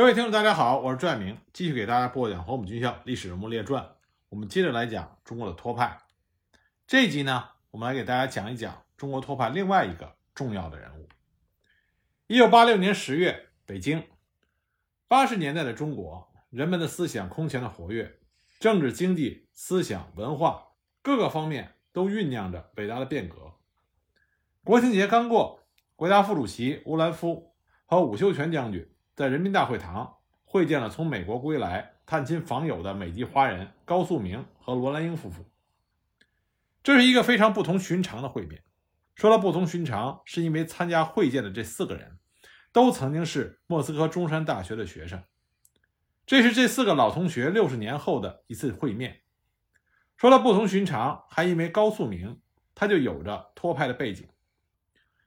[0.00, 3.84] 各位听众，大家好，我是朱爱明，继续给大家播讲《黄埔军校历史人物列传》。
[4.30, 5.98] 我们接着来讲中国的托派。
[6.86, 11.06] 这一集呢，我们来给大家讲一讲中国托派另外一个重要的人物。
[12.28, 14.02] 一九八六年十月，北京。
[15.06, 18.20] 八十年代的中国，人们的思想空前的活跃，
[18.58, 20.68] 政治、经济、思想、文化
[21.02, 23.52] 各个方面都酝酿着伟大的变革。
[24.64, 25.60] 国庆节刚过，
[25.94, 27.54] 国家副主席乌兰夫
[27.84, 28.89] 和伍修权将军。
[29.20, 30.16] 在人民大会堂
[30.46, 35.44] 会见了从美国归来探亲访友的美籍华人高素明和罗兰英夫妇。
[36.82, 38.62] 这是一个非常不同寻常的会面。
[39.14, 42.18] 说了不同寻常，是因为参加会见的这四个人
[42.72, 45.22] 都曾经是莫斯科中山大学的学生。
[46.24, 49.20] 这是这四个老同学六十年后的一次会面。
[50.16, 52.40] 说了不同寻常，还因为高素明
[52.74, 54.26] 他就有着托派的背景，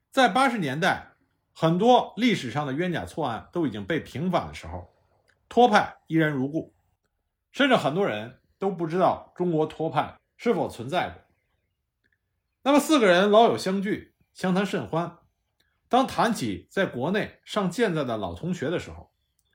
[0.10, 1.13] 在八十年代。
[1.54, 4.92] 很多历史上的冤假错案都已经被平反的时候，
[5.48, 6.74] 托派依然如故，
[7.52, 11.22] 甚至很多人都不知道中国托派是否存在过。
[12.64, 15.20] 那么四个人老友相聚，相谈甚欢。
[15.88, 19.14] 当谈起在国内上健在的老同学的时候，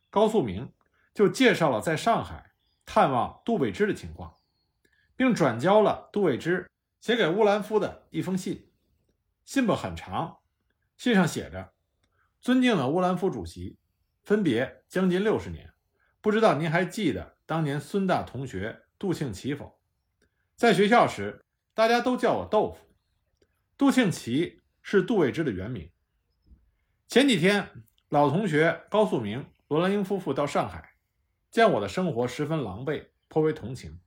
[0.09, 0.73] 高素明
[1.13, 2.53] 就介绍了在上海
[2.87, 4.37] 探望杜伟之的情况，
[5.17, 8.71] 并转交了杜伟之写给乌兰夫的一封信。
[9.45, 10.39] 信不很长，
[10.97, 11.73] 信上写着。
[12.49, 13.77] 尊敬的乌兰夫主席，
[14.23, 15.71] 分别将近六十年，
[16.23, 19.79] 不知道您还记得当年孙大同学杜庆奇否？
[20.57, 22.89] 在学校时，大家都叫我豆腐。
[23.77, 25.91] 杜庆奇是杜伟之的原名。
[27.07, 27.69] 前几天，
[28.09, 30.95] 老同学高素明、罗兰英夫妇到上海，
[31.51, 34.01] 见我的生活十分狼狈，颇为同情，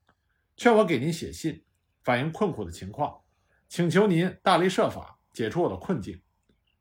[0.58, 1.64] 劝我给您写信，
[2.02, 3.22] 反映困苦的情况，
[3.70, 6.20] 请求您大力设法解除我的困境，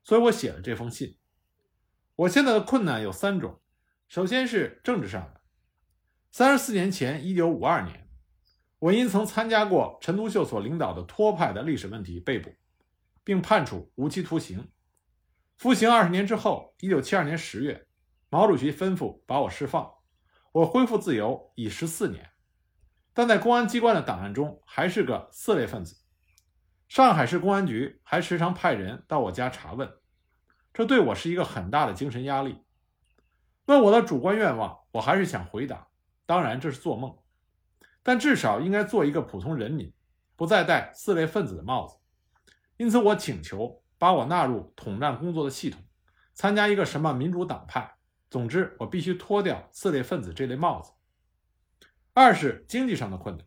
[0.03, 1.15] 所以我写了这封信。
[2.15, 3.61] 我现在的困难有三种，
[4.07, 5.41] 首先是政治上的。
[6.31, 8.07] 三十四年前，一九五二年，
[8.79, 12.53] 我因曾参加过陈独秀所领导的托派的历史问题被捕，
[13.23, 14.69] 并判处无期徒刑。
[15.57, 17.87] 服刑二十年之后，一九七二年十月，
[18.29, 19.91] 毛主席吩咐把我释放，
[20.51, 22.29] 我恢复自由已十四年，
[23.13, 25.95] 但在公安机关的档案中还是个四类分子。
[26.87, 29.89] 上海市公安局还时常派人到我家查问。
[30.73, 32.63] 这对我是一个很大的精神压力。
[33.65, 35.87] 问我的主观愿望，我还是想回答：
[36.25, 37.17] 当然这是做梦，
[38.03, 39.93] 但至少应该做一个普通人民，
[40.35, 41.97] 不再戴四类分子的帽子。
[42.77, 45.81] 因此，我请求把我纳入统战工作的系统，
[46.33, 47.93] 参加一个什么民主党派。
[48.29, 50.93] 总之，我必须脱掉四类分子这类帽子。
[52.13, 53.45] 二是经济上的困难。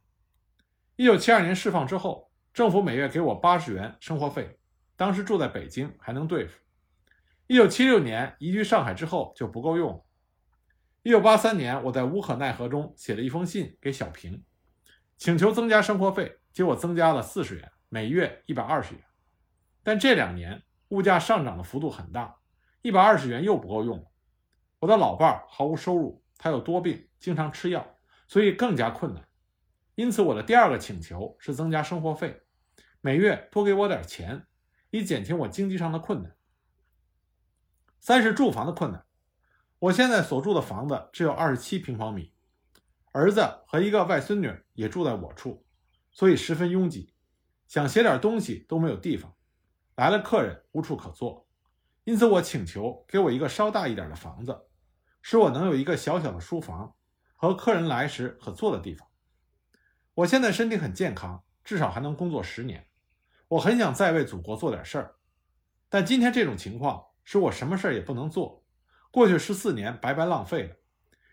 [0.97, 4.59] 一九七二年释放之后，政府每月给我八十元生活费，
[4.95, 6.64] 当时住在北京还能对付。
[7.47, 10.05] 一九七六年移居上海之后就不够用了。
[11.03, 14.43] 一九八三年，我在无可奈何中写了一封信给小平，
[15.19, 19.05] 请求增加生活费，结果增加了四十元，每月一百二十元。
[19.83, 22.35] 但这两年物价上涨的幅度很大，
[22.81, 24.05] 一百二十元又不够用了。
[24.79, 27.87] 我的老伴儿毫无收入，他有多病，经常吃药，
[28.27, 29.23] 所以更加困难。
[29.97, 32.41] 因此，我的第二个请求是增加生活费，
[33.03, 34.47] 每月多给我点钱，
[34.91, 36.35] 以减轻我经济上的困难。
[38.05, 39.03] 三是住房的困难，
[39.79, 42.35] 我现在所住的房子只有二十七平方米，
[43.13, 45.65] 儿子和一个外孙女也住在我处，
[46.13, 47.15] 所以十分拥挤，
[47.67, 49.35] 想写点东西都没有地方，
[49.97, 51.49] 来了客人无处可坐，
[52.05, 54.67] 因此我请求给我一个稍大一点的房子，
[55.23, 56.95] 使我能有一个小小的书房
[57.37, 59.09] 和客人来时可坐的地方。
[60.13, 62.87] 我现在身体很健康，至少还能工作十年，
[63.49, 65.15] 我很想再为祖国做点事儿，
[65.89, 67.07] 但今天这种情况。
[67.25, 68.65] 使我什么事儿也不能做，
[69.11, 70.77] 过去十四年白白浪费了，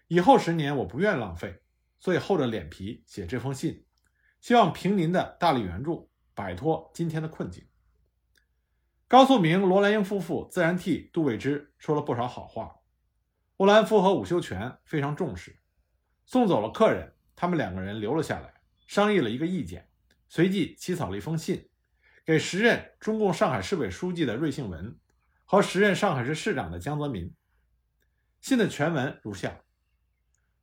[0.07, 1.61] 以后十年我不愿浪费，
[1.99, 3.85] 所以厚着脸皮写这封信，
[4.39, 7.67] 希望凭您的大力援助，摆脱今天的困境。
[9.07, 12.73] 高素明、罗兰英夫妇自然替杜伟之说了不少好话，
[13.57, 15.59] 乌兰夫和伍修权非常重视，
[16.25, 18.53] 送走了客人，他们两个人留了下来，
[18.87, 19.89] 商议了一个意见，
[20.29, 21.69] 随即起草了一封信，
[22.25, 24.97] 给时任中共上海市委书记的瑞幸文。
[25.51, 27.35] 和时任上海市市长的江泽民。
[28.39, 29.65] 信的全文如下：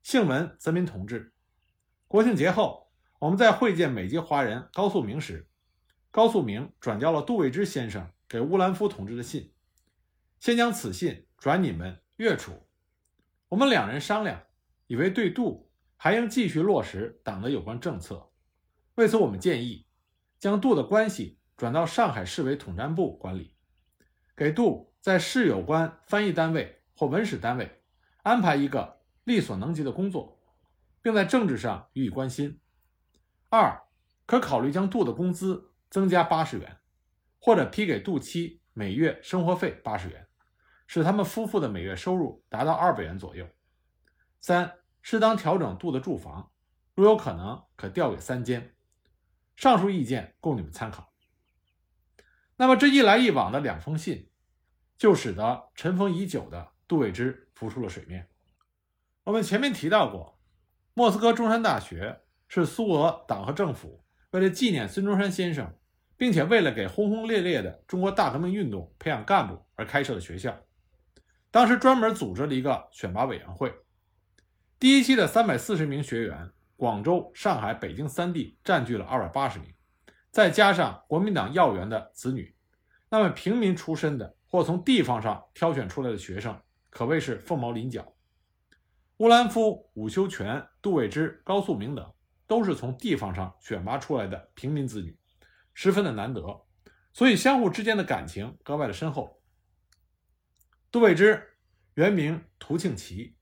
[0.03, 1.35] 姓文，泽民同志。
[2.07, 5.47] 国庆节后，我们在会见美籍华人高素明时，
[6.11, 9.53] 高素明转交了杜伟之先生给乌兰夫同志的信，
[10.41, 12.67] 先将此信转你们岳楚。
[13.51, 14.43] 我们两人商量，
[14.87, 18.33] 以为对杜还应继续落实党的有关政策，
[18.95, 19.87] 为此我们建议
[20.39, 23.55] 将杜的关系转到上海市委统战部管理。
[24.39, 27.83] 给杜在市有关翻译单位或文史单位
[28.23, 30.39] 安排一个力所能及的工作，
[31.03, 32.61] 并在政治上予以关心。
[33.49, 33.83] 二，
[34.27, 36.79] 可考虑将杜的工资增加八十元，
[37.41, 40.29] 或者批给杜妻每月生活费八十元，
[40.87, 43.45] 使他们夫妇的每月收入达到二百元左右。
[44.41, 46.53] 三，适当调整杜的住房，
[46.95, 48.73] 如有可能，可调给三间。
[49.57, 51.13] 上述意见供你们参考。
[52.59, 54.29] 那么这一来一往的两封信，
[54.99, 58.29] 就使得尘封已久的杜伟之浮出了水面。
[59.25, 60.39] 我们前面提到过，
[60.93, 65.73] 莫斯科中山大学是苏俄党和政府为了纪念孙中山先生，
[66.17, 70.55] 并且为了给轰轰烈烈的中国大革命运动培养干部而开设的学校。
[71.51, 73.73] 当时专门组织了一个选拔委员会，
[74.79, 76.51] 第一期的三百四十名学员。
[76.77, 79.69] 广州、上海、北京三地占据了二百八十名，
[80.31, 82.55] 再加上国民党要员的子女，
[83.09, 86.61] 那么平民出身的或从地方上挑选出来的学生
[86.91, 88.15] 可谓是凤毛麟角。
[89.19, 92.13] 乌兰夫、伍修权、杜伟之、高素明等
[92.47, 95.19] 都是从地方上选拔出来的平民子女，
[95.75, 96.67] 十分的难得，
[97.13, 99.41] 所以相互之间的感情格外的深厚。
[100.93, 101.43] 杜伟之
[101.95, 103.35] 原名涂庆奇。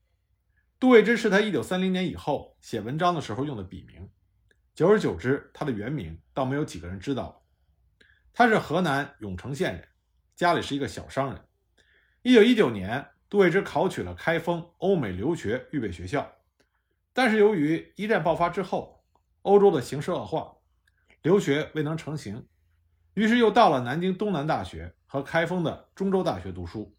[0.79, 4.09] 杜伟之是他一九三零年以后写文章的时候用的笔名，
[4.77, 7.35] 久而久之，他的原名倒没有几个人知道了。
[8.31, 9.87] 他是河南永城县人，
[10.35, 11.41] 家里是一个小商人。
[12.21, 16.31] 一九一九年，杜伟之考取了开封欧美留学预备学校，
[17.11, 19.03] 但是由于一战爆发之后，
[19.41, 20.55] 欧洲的形势恶化，
[21.23, 22.45] 留学未能成行，
[23.15, 26.95] 于是又到了南京东南大学和开封的中州大学读书。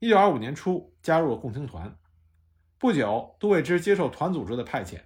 [0.00, 1.96] 一九二五年初，加入了共青团。
[2.78, 5.00] 不久，杜伟之接受团组织的派遣，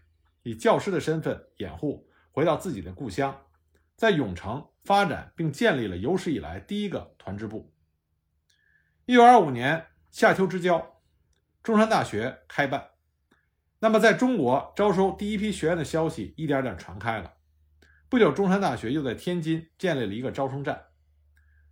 [0.45, 3.47] 以教师的身份掩护回到自己的故乡，
[3.97, 7.75] 在永城发展并建立了有史以来第一个团支部。
[9.07, 11.01] 一九二五年夏秋之交，
[11.63, 12.91] 中山大学开办。
[13.81, 17.35] 那么，在中国招收第一批学员的消息一点点传开了。
[18.09, 20.87] 不久，中山大学又在天津建立了一个招生站。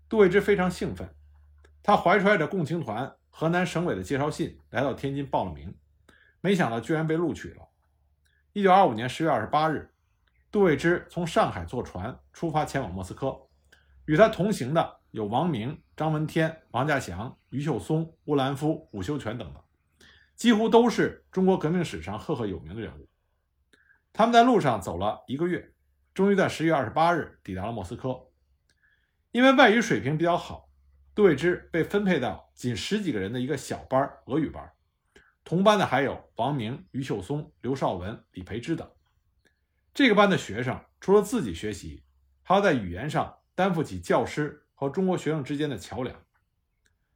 [0.08, 1.08] 杜伟之非常兴奋，
[1.82, 5.74] 他怀揣着共青团河南省委的介绍信来到天津报了名。
[6.40, 7.68] 没想到居然被录取了。
[8.54, 9.90] 一九二五年十月二十八日，
[10.50, 13.34] 杜伟之从上海坐船出发前往莫斯科，
[14.04, 19.62] 与他同行的有王明、张闻天、王稼祥、余秀松、乌兰夫、伍修权等等，
[20.36, 23.08] 几乎都是中国革命史上赫赫有名的人物。
[24.12, 25.72] 他们在路上走了一个月，
[26.12, 28.26] 终于在十月二十八日抵达了莫斯科。
[29.30, 30.68] 因为外语水平比较好，
[31.14, 34.70] 杜伟之被分配到仅十几个人的一个小班俄语班。
[35.44, 38.88] 同班的还有王明、于秀松、刘少文、李培之等。
[39.92, 42.04] 这个班的学生除了自己学习，
[42.42, 46.16] 还要在语言上担负起教师和中国学生之间的桥梁。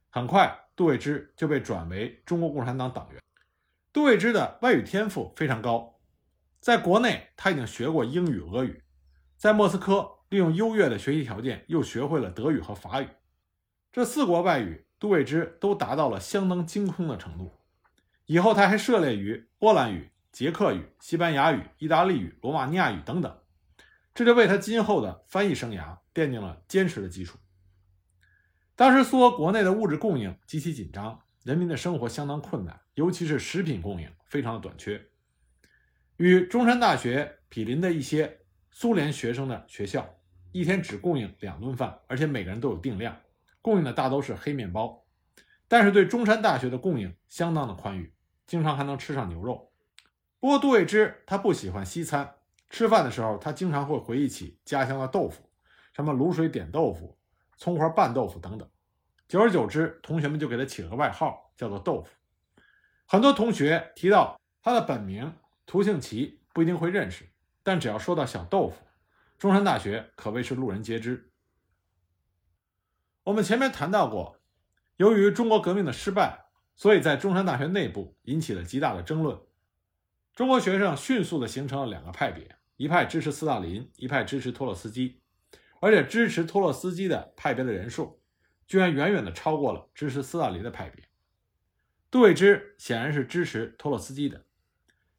[0.09, 3.21] 很快，杜伟之就被转为中国共产党党员。
[3.91, 5.99] 杜伟之的外语天赋非常高，
[6.59, 8.83] 在国内他已经学过英语、俄语，
[9.37, 13.07] 在莫斯科利用优越的学习条件又学会了德语和法语。
[13.91, 17.56] 这四国外语，杜伟之都达到了相当精通的程度。
[18.27, 23.37] 以后他还涉猎于波兰语、捷克语、西班牙语、意大利语、罗马尼亚语等等，
[24.13, 27.37] 这就为他今后的翻译生涯奠定了坚实的基础。
[28.75, 35.01] 当时苏俄国内的物质供应极其紧张，人民的生活相当困难，尤其是食品供应非常的短缺。
[36.17, 40.05] 与中山大学毗邻的一些苏联学生的学校，
[40.51, 43.15] 一天只供应两顿饭，而且每个人都有定量，
[43.61, 45.05] 供应的大都是黑面包。
[45.69, 48.13] 但是对中山大学的供应相当的宽裕。
[48.47, 49.73] 经常还能吃上牛肉，
[50.39, 52.35] 不过杜伟之他不喜欢西餐，
[52.69, 55.43] 吃饭的时候他经常会回忆起家乡的豆腐，
[55.93, 57.17] 什么卤水点豆腐、
[57.57, 58.67] 葱花拌豆腐等等。
[59.27, 62.09] 久而久之，同学们就给他起了个外号，叫做豆腐。
[63.05, 65.35] 很多同学提到他的本名
[65.65, 67.29] 涂庆奇，不一定会认识，
[67.63, 68.77] 但只要说到小豆腐，
[69.37, 71.29] 中山大学可谓是路人皆知。
[73.25, 74.39] 我们前面谈到过，
[74.95, 76.46] 由于中国革命的失败。
[76.77, 79.37] 所以在中山大学内部引起了极大的争论，
[80.35, 85.19] 中国学生迅速地形成了两个派别，一派支持斯大林，一派支持托洛斯基，
[85.81, 88.21] 而且支持托洛斯基的派别的人数，
[88.67, 91.03] 居然远远地超过了支持斯大林的派别。
[92.11, 94.45] 杜伟之显然是支持托洛斯基的，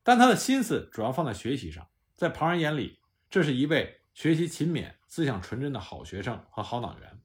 [0.04, 7.20] 但他的心思主要放在学习上，在旁人眼里，这是一位学习勤勉、思想纯真的好学生和好党员。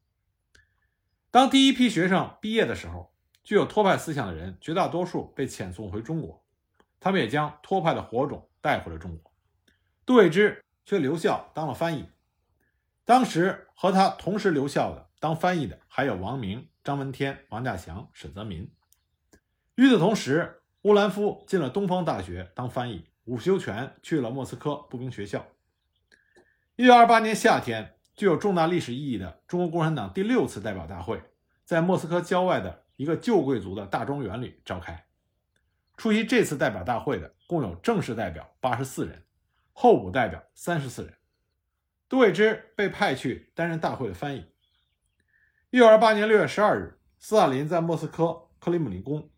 [1.30, 3.13] 当第一批学生毕业的时候，
[3.44, 6.44] 具有托派思想的人，绝大多数被遣送回中国，
[7.00, 9.32] 他们也将托派的火种带回了中国。
[10.06, 12.06] 杜伟之却留校当了翻译。
[13.06, 18.72] 当时和他同时留校的当翻译的还有王明、张闻天、王稼祥、沈泽民。
[19.76, 25.46] 与此同时，乌兰夫进了东方大学当翻译，伍修权去了莫斯科步兵学校。
[26.78, 31.22] 一九二八年夏天，具有重大历史意义的中国共产党第六次代表大会
[31.64, 35.06] 在莫斯科郊外的一个旧贵族的大庄园里召开。
[35.96, 39.24] 出席这次代表大会的共有正式代表八十四人，
[39.72, 41.14] 候补代表三十四人。
[42.10, 44.46] 杜伟之被派去担任大会的翻译。
[45.70, 49.30] 一九二八年六月十二日，斯大林在莫斯科克里姆林宫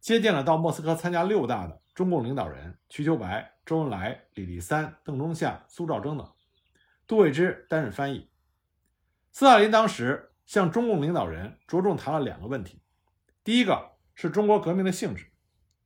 [0.00, 6.32] 接见了到莫斯科参加六大的中共领导人瞿秋白、周恩来、李立三、邓中夏、苏兆征等，
[7.06, 8.30] 杜伟之担任翻译。
[9.30, 12.82] 斯大林当时向中共领导人着重谈了两个问题，
[13.42, 15.32] 第一个是中国革命的性质，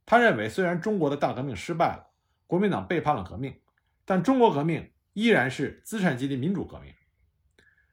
[0.04, 2.11] 他认为虽然中国的大革命失败了，
[2.49, 3.61] 国民党背叛了革命，
[4.04, 6.92] 但中国革命依然是资产阶级民主革命。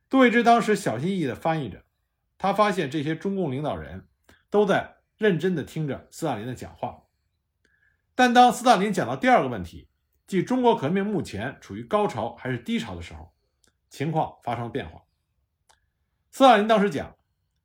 [0.09, 1.83] 杜伟之当时小心翼翼地翻译着。
[2.39, 4.07] 他发现这些中共领导人
[4.49, 7.03] 都在认真地听着斯大林的讲话，
[8.15, 9.89] 但当斯大林讲到第二个问题，
[10.25, 13.31] 即中国革命目前处于高潮还是低潮的时候，
[13.91, 15.03] 情况发生了变化。
[16.33, 17.15] 斯大林当时讲，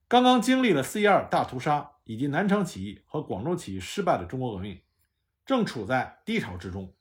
[0.08, 4.82] 刚刚经历了四一二大屠杀以及南昌起义和广州起义失败的中国革命，
[5.46, 6.94] 正处在低潮之中。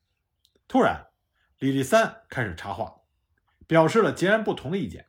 [0.65, 1.07] 突然，
[1.59, 3.01] 李立三开始插话，
[3.67, 5.07] 表示了截然不同的意见。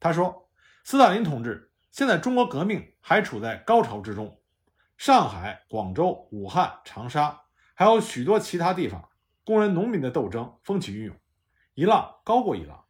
[0.00, 0.48] 他说
[0.84, 4.40] ：“斯大林同志。”现在中国革命还处在高潮之中，
[4.96, 7.42] 上海、广州、武汉、长沙，
[7.74, 9.10] 还有许多其他地方，
[9.44, 11.16] 工人、农民的斗争风起云涌，
[11.74, 12.83] 一浪高过一浪。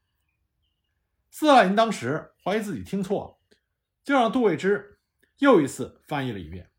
[1.36, 3.56] 斯大林当时怀疑自己听错了，
[4.04, 5.00] 就让杜伟之
[5.38, 6.70] 又一次翻译了一遍。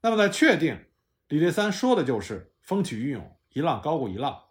[0.00, 0.84] 那么，在确定
[1.28, 4.46] 李立三说的就是风起云涌，一浪高过一浪，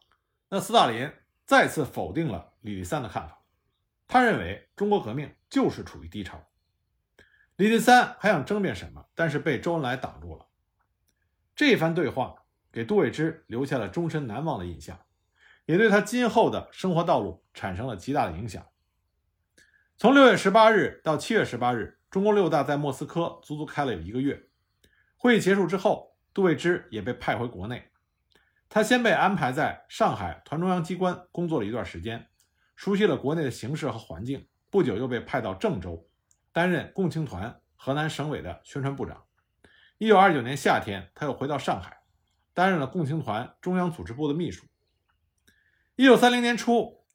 [0.48, 1.12] 那斯大林
[1.46, 3.44] 再次否定了李立三的看法，
[4.08, 6.42] 他认为中国革命就是处于低潮。
[7.58, 10.48] 李立三还想争辩什么，但是被周恩来挡住了。
[11.54, 14.98] 这番对话给杜伟之留下了终身难忘的印象，
[15.66, 18.66] 也对他今后的生活道路产生了极大的影响。
[20.02, 24.48] 从六月十八日到七月十八日，中共六大在莫斯科足足开了有一个月。
[25.16, 27.88] 会议结束之后，杜伟之也被派回国内。
[28.68, 32.28] 他先被安排在上海团中央机关工作了一段时间，
[32.76, 34.48] 熟悉了国内的形势和环境。
[34.72, 36.10] 不久又被派到郑州。
[36.52, 39.24] 担任共青团河南省委的宣传部长。
[40.00, 42.02] 一九二九年夏天，他又回到上海，
[42.56, 44.66] 担任了共青团中央组织部的秘书。
[45.96, 47.06] 一九三零年初，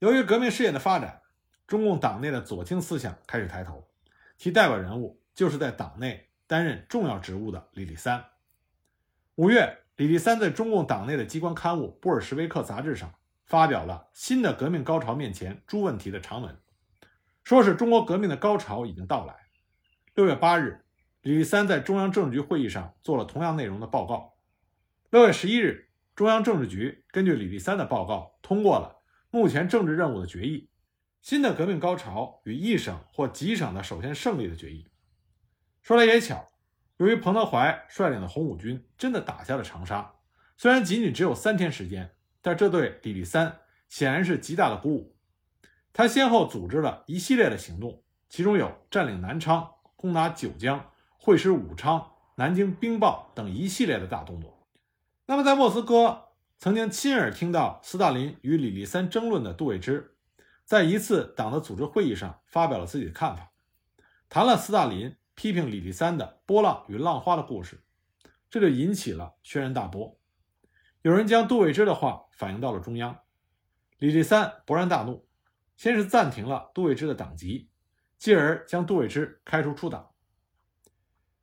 [0.00, 1.20] 由于革命事业的发展，
[1.66, 3.88] 中共党内的左倾思想开始抬头，
[4.36, 8.24] 其代表人物就是在党内担任重要职务的李立三。
[9.36, 13.14] 五月，李立三在中共党内的机关刊物《布尔什维克》杂志上
[13.46, 16.56] 发表了《新的革命高潮面前诸问题》的长文。
[17.42, 19.34] 说是中国革命的高潮已经到来。
[20.14, 20.84] 六月八日，
[21.22, 24.34] 李立三在中央政治局会议上做了同样内容的报告。
[25.10, 30.68] 六月十一日，中央政治局根据李立三的报告，通过了目前政治任务的决议：
[31.24, 34.86] 新的革命高潮与一省或几省的首先胜利的决议。
[35.80, 36.52] 说来也巧，
[36.98, 40.16] 由于彭德怀率领的红五军真的打下了长沙，
[40.58, 45.16] 虽然仅仅只有三天时间，但这对李立三显然是极大的鼓舞。
[45.94, 49.66] 他先后组织了一系列的行动，其中有占领南昌、
[49.96, 54.68] 攻打九江、会师武昌、南京冰雹等一系列的大动作。
[55.24, 60.10] 那么，在莫斯科曾经亲耳听到斯大林与李立三争论的杜伟之，
[60.64, 63.52] 在一次党的组织会议上发表了自己的看法，
[64.28, 67.84] 谈了斯大林批评李立三的波浪与浪花的故事，
[68.50, 70.18] 这就引起了轩然大波。
[71.02, 73.20] 有人将杜伟之的话反映到了中央，
[73.98, 75.28] 李立三勃然大怒。
[75.76, 77.68] 先是暂停了杜伟之的党籍，
[78.16, 80.12] 继而将杜伟之开除出党。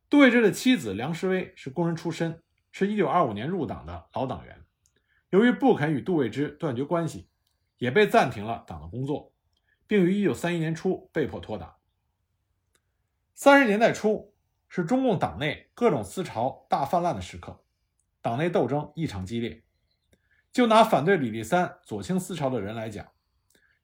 [0.08, 4.64] 杜伟之的妻子梁实薇是工人出身，是一九二五年入党的老党员。
[5.28, 7.28] 由于不肯与杜伟之断绝关系，
[7.82, 9.32] 也被暂停了党的工作，
[9.88, 11.74] 并于一九三一年初被迫脱党。
[13.34, 14.36] 三十年代初
[14.68, 17.64] 是中共党内各种思潮大泛滥的时刻，
[18.20, 19.64] 党内斗争异常激烈。
[20.52, 23.04] 就拿反对李立三左倾思潮的人来讲。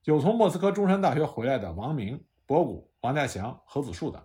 [0.04, 4.24] 有从莫斯科中山大学回来的王明、博古、王稼祥、何子树等，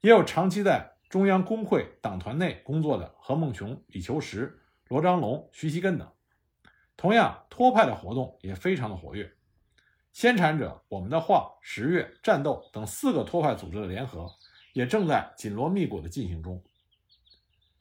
[0.00, 6.10] 也有长期在中央工会党团内工作的何孟琼、李求实、罗章龙、徐锡根等。
[6.96, 9.30] 同样，托派的活动也非常的活跃。
[10.12, 14.26] 先产者、我们的话、十月、战斗等四个托派组织的联合，
[14.72, 16.64] 也正在紧锣密鼓地进行中。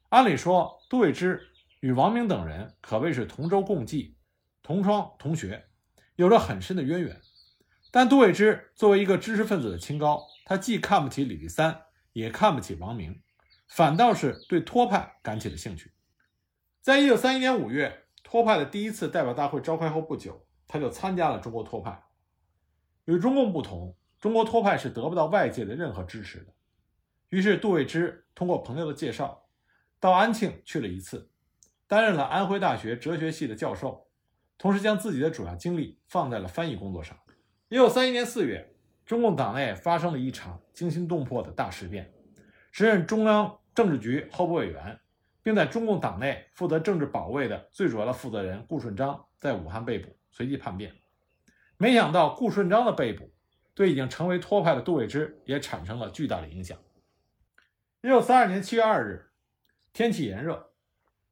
[0.10, 1.41] 按理说，杜伟之
[1.79, 4.17] 与王明等人可谓是同舟共济、
[4.62, 5.65] 同窗同学。
[6.17, 7.19] 有着很深的渊源，
[7.91, 11.81] 但杜伟之作为一个知识分子的清高，他既看不起李立三，
[12.13, 13.22] 也看不起王明，
[13.67, 15.91] 反倒是对托派感起了兴趣。
[16.79, 18.04] 在一九三一年五月，
[18.35, 22.03] 托派的第一次代表大会召开后不久，他就参加了中国托派。
[23.05, 26.47] 与中共不同，中国托派是得不到外界的任何支持的。
[27.29, 29.45] 于是，杜伟之通过朋友的介绍，
[30.01, 31.29] 到安庆去了一次，
[31.87, 34.05] 担任了安徽大学哲学系的教授，
[34.57, 37.17] 同时将自己的主要精力放在了翻译工作上。
[37.69, 38.69] 一九三一年四月，
[39.05, 42.13] 中共党内发生了一场惊心动魄的大事变，
[42.73, 44.99] 时任中央政治局候补委员，
[45.45, 50.91] 并在中共党内负责政治保卫的最主要的负责人顾顺章在武汉被捕，随即叛变。
[51.77, 53.31] 没想到顾顺章的被捕，
[53.75, 56.75] 对已经成为托派的杜伟之也产生了巨大的影响。
[58.01, 59.29] 一九三二年七月二日，
[59.93, 60.71] 天气炎热，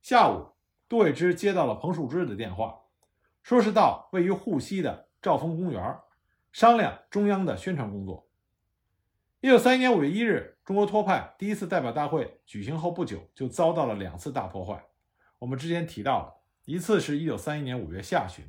[0.03, 0.45] 下午，
[0.87, 2.81] 杜伟之接到了彭树之的电话，
[3.41, 5.97] 说是到位于沪西的兆丰公园
[6.51, 8.29] 商量中央的宣传工作。
[9.43, 14.81] 一九三一年五月一日，中国托派第一次代表大会举行后不久，就遭到了两次大破坏。
[15.37, 16.33] 我们之前提到了，
[16.63, 18.45] 一次是一九三一年五月下旬。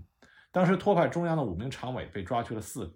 [0.53, 2.95] 当时托派中央的五名常委被抓去了四个。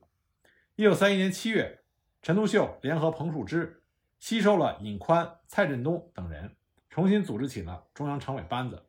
[0.76, 1.81] 一九三一年七月，
[2.23, 3.83] 陈独秀联合彭树之
[4.21, 6.55] 吸收了尹宽、蔡振东等人，
[6.88, 8.87] 重新组织起了中央常委班子。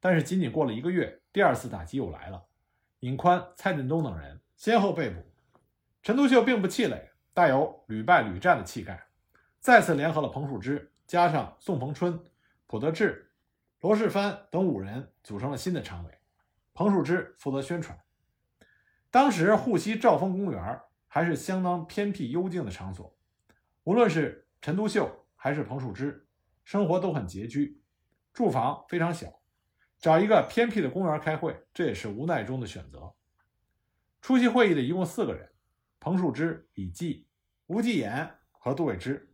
[0.00, 2.44] 但是仅仅过了一个月，第二次打击又来了，
[2.98, 5.24] 尹宽、蔡振东等人先后被捕。
[6.02, 7.09] 陈独秀并不气馁，
[7.40, 9.02] 带有屡败屡战的气概，
[9.60, 12.22] 再次联合了彭树之，加上宋逢春、
[12.66, 13.30] 卜德志、
[13.80, 16.18] 罗世藩等五人，组成了新的常委。
[16.74, 17.98] 彭树之负责宣传。
[19.10, 23.16] 当时沪西兆丰公园还是相当偏僻幽静的场所，
[23.84, 26.28] 无论是陈独秀还是彭树之，
[26.62, 27.80] 生活都很拮据，
[28.34, 29.40] 住房非常小，
[29.98, 33.14] 找一个偏僻的公园开会，这也是无奈中的选择。
[34.20, 35.48] 出席会议的一共四个人：
[35.98, 37.26] 彭树之、李济、
[37.70, 39.32] 吴继言和杜伟之。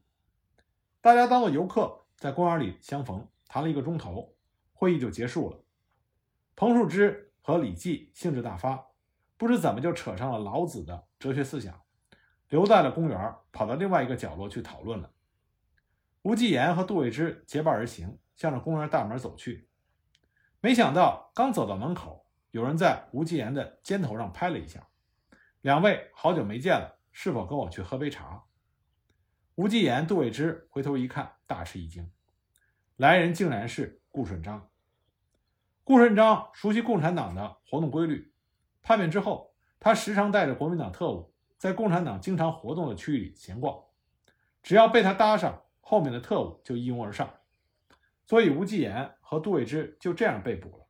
[1.01, 4.37] 大家当做游客，在公园里相逢，谈了一个钟头，
[4.75, 5.65] 会议就结束了。
[6.55, 8.89] 彭树之和李济兴致大发。
[9.39, 11.81] 不知怎么就扯上了老子的哲学思想，
[12.51, 15.11] 留在了公园，跑到另外一个角落去讨论了。
[16.21, 19.71] 吴继言和杜伟之结伴而行，向着公园大门走去。
[20.61, 24.87] 没想到刚走到门口，有人在吴继言的肩头上拍了一下
[25.63, 28.45] ：“两位好久没见了，是否跟我去喝杯茶？”
[29.57, 32.13] 吴继言、杜伟之回头一看，大吃一惊，
[32.97, 34.69] 来人竟然是顾顺章。
[35.83, 38.35] 顾顺章熟悉共产党的活动规律。
[38.83, 43.83] 叛变之后，他时常带着国民党特务在共产党经常活动的区域里闲逛，
[44.63, 47.33] 只要被他搭上，后面的特务就一拥而上。
[48.27, 50.87] 所以吴继言和杜伟之就这样被捕了，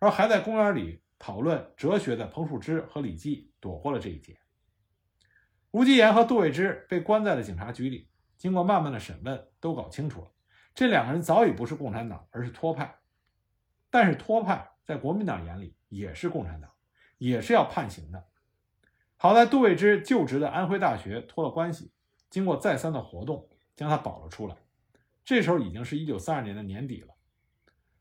[0.00, 4.38] 而还在公园里讨论哲学的彭树之和李济躲过了这一劫。
[5.70, 10.30] 吴继言和杜伟之被关在了警察局里，经过慢慢的审问，都搞清楚了，
[10.74, 12.98] 这两个人早已不是共产党，而是托派。
[13.90, 16.70] 但是托派在国民党眼里也是共产党。
[17.20, 18.28] 也是要判刑的。
[19.18, 21.92] 好在杜伟之就职的安徽大学托了关系，
[22.30, 24.56] 经过再三的活动，将他保了出来。
[25.22, 27.08] 这时候已经是一九三二年的年底了。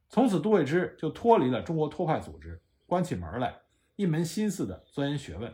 [0.07, 3.59] 从此，杜伟之就脱离了中国托派组织，关起门来，
[3.97, 5.53] 一门心思的钻研学问，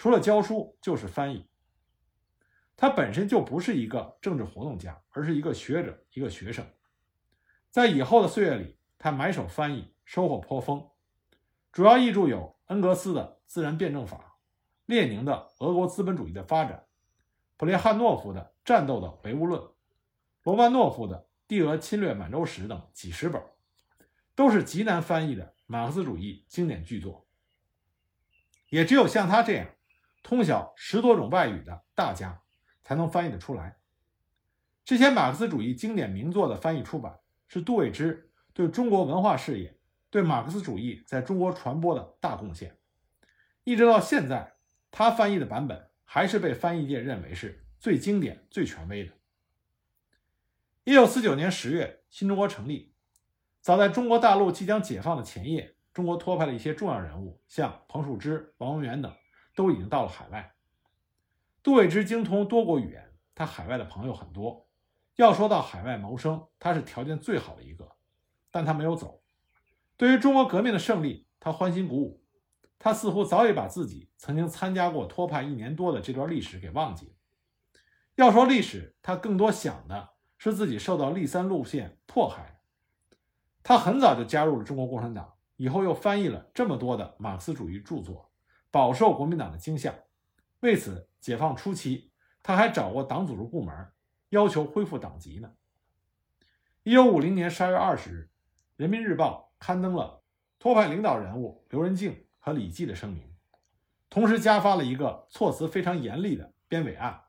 [0.00, 1.46] 除了教书就是翻译。
[2.74, 6.66] 他本身就不是一个政治活动家，而是一个学者，一个学生。
[7.70, 10.88] 在以后的岁月里，他埋首翻译，收获颇丰。
[11.70, 12.58] 主要译著有。
[12.68, 14.38] 恩格斯的自然辩证法，
[14.86, 16.86] 列宁的俄国资本主义的发展，
[17.58, 19.60] 普列汉诺夫的战斗的唯物论，
[20.44, 23.42] 罗曼诺夫的帝俄侵略满洲史等几十本，
[24.34, 27.26] 都是极难翻译的马克思主义经典巨作。
[28.70, 29.66] 也只有像他这样
[30.22, 32.42] 通晓十多种外语的大家，
[32.82, 33.76] 才能翻译得出来。
[34.84, 39.76] 这些马克思主义经典名作的翻译出版，是杜伟之对中国文化事业。
[40.12, 42.76] 对马克思主义在中国传播的大贡献，
[43.62, 44.54] 一直到现在，
[44.90, 49.12] 他翻译的版本还是被翻译界认为是最经典、最权威的。
[50.82, 52.92] 一九四九年十月，新中国成立，
[53.60, 59.14] 早在中国大陆即将解放的前夜，中国托派的一些重要人物，像彭树之、王文元等，
[59.54, 60.54] 都已经到了海外。
[61.62, 64.66] 杜伟之精通多国语言，他海外的朋友很多。
[65.16, 67.90] 要说到海外谋生，他是条件最好的一个，
[68.50, 69.22] 但他没有走。
[69.96, 72.22] 对于中国革命的胜利，他欢欣鼓舞。
[72.78, 77.12] 他似乎早已把自己曾经参加过托派一年多的这段历史给忘记了。
[78.14, 80.08] 要说历史，他更多想的
[80.38, 82.62] 是自己受到立三路线迫害。
[83.62, 88.29] 他很早就加入了中国共产党，以后又翻译了这么多的马克思主义著作，
[88.70, 89.94] 饱受国民党的惊吓。
[90.60, 93.92] 为此，解放初期他还找过党组织部门，
[94.28, 95.52] 要求恢复党籍呢。
[96.82, 98.22] 一九五零年十二月二十日，
[98.76, 100.22] 《人民日报》刊登了
[100.58, 103.34] 托派领导人物刘仁静和李济的声明，
[104.08, 107.22] 同时加发了一个措辞非常严厉的编委案，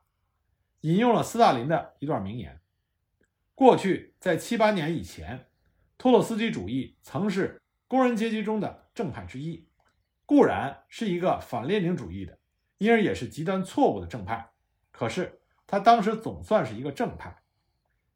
[0.80, 2.60] 引用了斯大林的一段名言
[3.54, 5.48] ：“过去在七八年以前，
[5.98, 9.68] 托洛斯基主义曾是工人阶级中的正派之一，
[10.32, 12.38] 固然是一个反列宁主义的，
[12.78, 14.50] 因而也是极端错误的正派。
[14.90, 17.42] 可是他当时总算是一个正派。”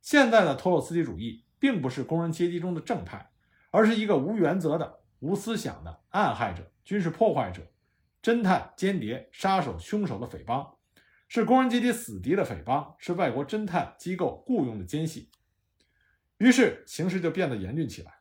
[0.00, 3.30] 现在的托洛斯基主义并不是工人阶级中的正派，
[3.70, 7.70] 而是一个无原则的、无思想的暗害者、军事破坏者、
[8.22, 10.74] 侦探、间谍、杀手、凶手的匪帮，
[11.28, 15.30] 是工人阶级死敌的匪帮，是外国侦探机构雇佣的奸细。
[16.38, 18.20] 于是形势就变得严峻起来。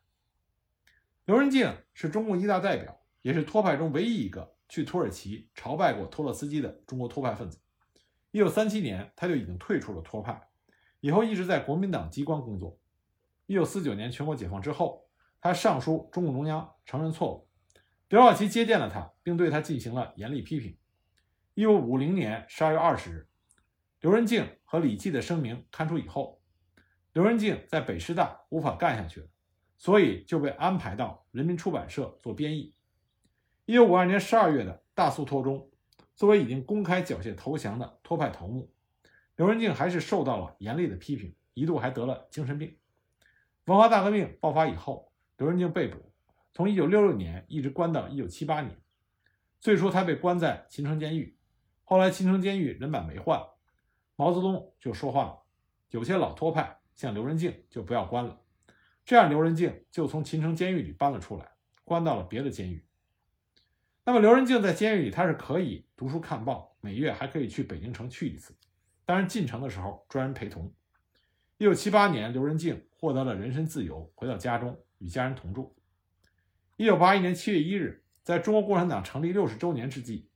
[1.24, 7.60] 刘仁静是中共一大代表，也是托派中唯一一个去土耳其朝拜过托洛斯基的中国托派分子。
[8.30, 10.48] 一九三七年，他就已经退出了托派。
[11.00, 12.80] 以后一直在国民党机关工作。
[13.48, 15.10] 一九四九年全国解放之后，
[15.42, 17.50] 他上书中共中央承认错误。
[18.10, 20.78] 刘少奇接见了他，并对他进行了严厉批评。
[21.56, 23.28] 一九五零年十二月二十日，
[24.02, 26.40] 刘仁静和李济的声明刊出以后，
[27.14, 29.28] 刘仁静在北师大无法干下去了，
[29.80, 32.75] 所以就被安排到人民出版社做编译。
[33.68, 35.72] 一九五二年十二月的大肃托中，
[36.16, 38.72] 作为已经公开缴械投降的托派头目。
[39.38, 42.78] 刘仁静还是受到了严厉的批评，一度还得了精神病。
[43.66, 45.98] 文化大革命爆发以后，刘仁静被捕，
[46.54, 48.80] 从1966年一直关到1978年。
[49.60, 51.36] 最初他被关在秦城监狱，
[51.84, 53.42] 后来秦城监狱人满为患，
[54.16, 55.42] 毛泽东就说话了：
[55.90, 58.40] 有些老托派像刘仁静就不要关了。
[59.04, 62.86] 这样，刘仁静就从秦城监狱里搬了出来，关到了别的监狱。
[64.08, 68.56] 那么，刘仁静在监狱里他是可以读书看报，每月还可以去北京城去一次。
[69.04, 70.72] 当然，进城的时候专人陪同。
[71.58, 75.76] 一九七八年，刘仁静获得了人身自由，回到家中与家人同住。
[76.78, 80.30] 一九八一年七月一日，在中国共产党成立六十周年之际，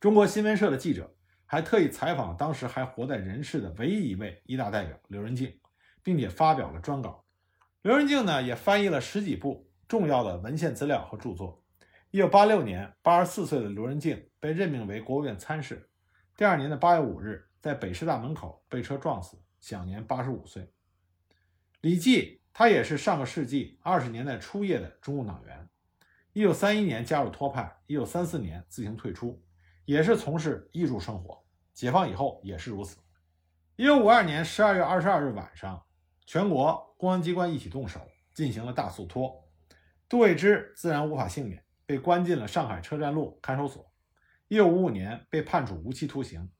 [0.00, 1.14] 中国新闻社的记者
[1.46, 5.60] 还特意采访了当时还活在人世的唯一一位一大代表刘仁静，
[6.02, 7.24] 并且发表了专稿。
[7.82, 11.61] 刘仁静呢，也翻译了十几部重要的文献资料和著作。
[12.12, 15.88] 一九八六年，八十四岁的刘仁静被任命为国务院参事。
[16.36, 20.70] 第二年的八月五日，在北师大门口被车撞死，享年八十五岁。
[21.80, 25.66] 李济，他也是上个世纪二十年代初叶的中共党员，
[26.34, 29.42] 一九三一年加入托派，一九三四年自行退出，
[29.86, 31.42] 也是从事艺术生活。
[31.72, 32.98] 解放以后也是如此。
[33.76, 35.82] 一九五二年十二月二十二日晚上，
[36.26, 38.02] 全国公安机关一起动手，
[38.34, 39.42] 进行了大肃托。
[40.10, 43.92] 杜卫之自然无法幸免，被关进了上海车站路看守所。
[44.48, 46.50] 一九五五年被判处无期徒刑，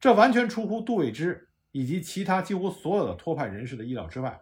[0.00, 4.40] 这完全出乎杜伟之以及其他几乎所有的托派人士的意料之外。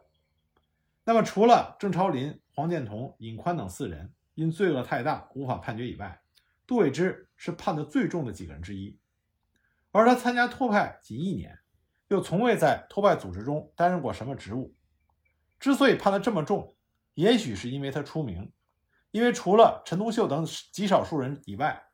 [1.05, 6.23] 那么，除了郑超林、黄建同、尹宽等四人因罪恶太大无法判决以外，
[6.66, 8.99] 杜伟之是判的最重的几个人之一。
[9.90, 11.59] 而他参加托派仅一年，
[12.09, 14.75] 又从未在托派组织中担任过什么职务。
[15.61, 16.75] 之所以判的这么重，
[17.12, 18.51] 也许是因为他出名，
[19.18, 21.87] 因为除了陈独秀等极少数人以外。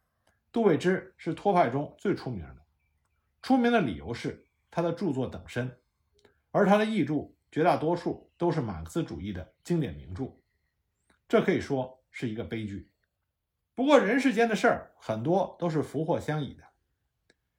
[0.52, 2.58] 杜伟之是托派中最出名的，
[3.40, 5.78] 出名的理由是他的著作等身，
[6.52, 10.26] 而他的译著绝大多数都是马克思主义的经典名著，
[11.26, 12.88] 这可以说是一个悲剧。
[13.74, 16.62] 不过人世间的事儿很多都是福祸相倚的。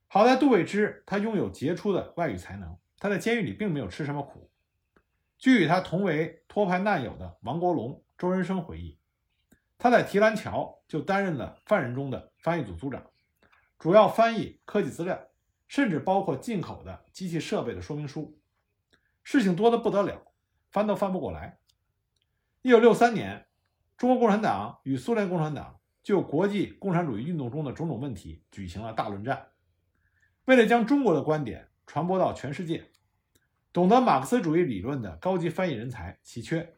[0.08, 4.50] 好在杜伟之他拥有杰出的外语才能，他在监狱里并没有吃什么苦。
[5.40, 8.98] 据与他同为托派难友的王国龙、周仁生回忆。
[9.78, 13.04] 他在提篮桥就担任了犯人中的翻译组组长，
[13.78, 15.20] 主要翻译科技资料，
[15.68, 18.40] 甚至包括进口的机器设备的说明书。
[19.24, 20.32] 事情多得不得了，
[20.72, 21.60] 翻都翻不过来。
[22.62, 23.48] 一九六三年，
[23.98, 29.50] 中国共产党与苏联共产党就国际共产主义运动中的种种问题举行了大论战。
[30.46, 32.90] 为了将中国的观点传播到全世界，
[33.74, 36.76] 懂得马克思主义理论的高级翻译人才奇缺。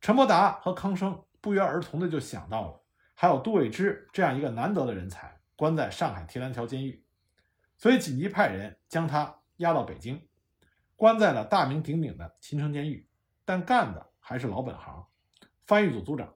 [0.00, 1.22] 陈伯达和康生。
[1.44, 2.80] 不约而同的就想到了，
[3.12, 7.04] 还有杜伟之这样一个难得的人才关在上海提篮桥监狱，
[7.76, 10.26] 所以紧急派人将他押到北京，
[10.96, 13.06] 关在了大名鼎鼎的秦城监狱。
[13.44, 15.06] 但干的还是老本行，
[15.66, 16.34] 翻译组组长。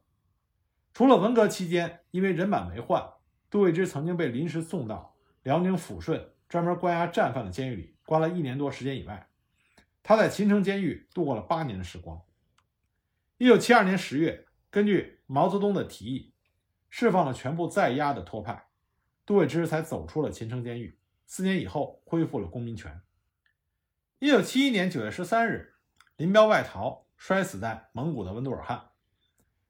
[0.92, 3.02] 除了文革期间因为人满为患，
[3.48, 9.26] 杜伟之曾经被临时送到辽宁抚顺专门关押战犯的监狱里关了一年多时间以外，
[10.02, 12.20] 他在秦城监狱度过了八年的时光。
[13.38, 14.44] 一九七二年十月。
[14.70, 16.34] 根据毛泽东的提议，
[16.90, 18.68] 释放了全部在押的托派，
[19.24, 20.98] 杜伟之才走出了秦城监狱。
[21.26, 23.00] 四年以后，恢复了公民权。
[24.18, 25.74] 一九七一年九月十三日，
[26.16, 28.90] 林彪外逃，摔死在蒙古的温都尔汗。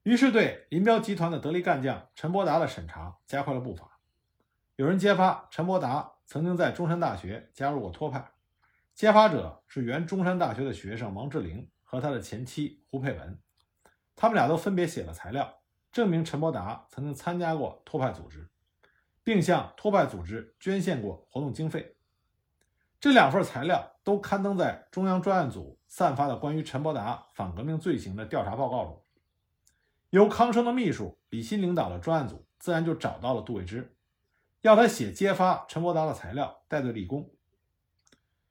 [0.02, 3.98] 于是对林彪集团的得力干将陈伯达的审查加快了步伐。
[4.76, 8.30] 有人揭发陈伯达曾经在中山大学加入过托派，
[8.94, 13.38] 揭发者是原中山大学的学生王志玲和他的前妻胡佩文，
[14.20, 15.60] 他们俩都分别写了材料，
[15.92, 18.50] 证明陈伯达曾经参加过托派组织，
[19.22, 21.94] 并向托派组织捐献过活动经费。
[22.98, 29.00] 这两份材料都刊登在中央专案组散发的关于陈伯达反革命罪行的调查报告中。
[30.10, 33.94] 由康生的秘书李新领导的专案组自然就找到了杜伟之，
[34.62, 37.30] 要他写揭发陈伯达的材料，戴罪立功。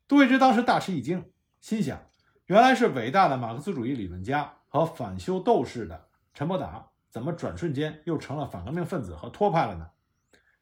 [0.07, 2.09] 杜伟之当时大吃一惊，心想：
[2.45, 9.89] 原来是伟大的马克思主义理论家和反修斗士的陈伯达，怎么转瞬间又成了反革命分子和托派了呢？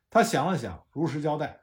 [0.10, 1.62] 他想了想，如实交代。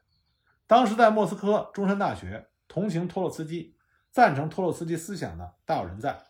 [0.66, 3.76] 当时在莫斯科中山大学同情托洛茨基、
[4.10, 6.20] 赞成托洛茨基思想的大有人在，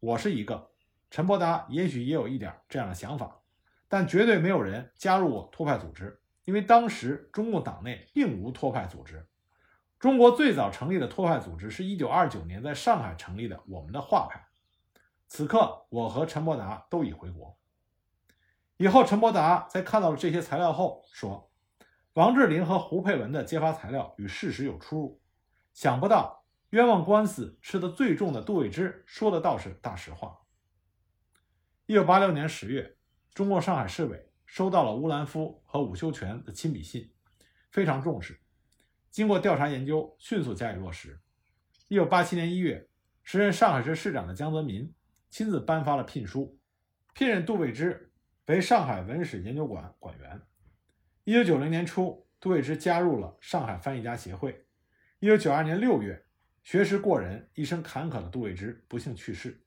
[0.00, 0.70] 我是一个。
[1.10, 3.40] 陈伯达也许也有一点这样的想法，
[3.88, 9.26] 但绝对没有人加入我托派组织，因为当时中共党内并无托派组织。
[9.98, 14.45] 中国最早成立的托派组织是一九二九年在上海成立的我们的画派。
[15.28, 17.58] 此刻，我和陈伯达都已回国。
[18.76, 21.50] 以后，陈伯达在看到了这些材料后说。
[22.14, 25.20] 王志林和胡佩文的揭发材料与事实有出入，
[25.74, 30.34] 想不到冤枉官司吃得最重的杜伟之说的倒是大实话。
[31.84, 32.96] 一九八六年十月，
[33.34, 37.12] 中共上海市委收到了乌兰夫和伍修权的亲笔信，
[37.70, 38.40] 非常重视，
[39.10, 41.20] 经过调查研究，迅速加以落实。
[41.88, 42.88] 一九八七年一月，
[43.24, 44.90] 时任上海市市长的江泽民
[45.36, 46.58] 亲自颁发了聘书，
[47.12, 48.10] 聘任杜伟之
[48.46, 50.40] 为上海文史研究馆馆员。
[51.24, 54.66] 一九九零年初，杜伟之加入了上海翻译家协会。
[55.18, 56.24] 一九九二年六月，
[56.62, 59.62] 学识过人、一生坎坷的杜伟之不幸去世。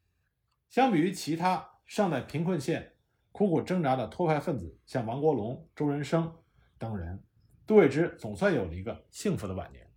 [0.70, 2.96] 相比于其他尚在贫困县
[3.32, 6.36] 苦苦挣扎的托派分子，像王国龙、周人生
[6.80, 7.24] 等人，
[7.68, 9.88] 杜伟之总算有了一个幸福的晚年。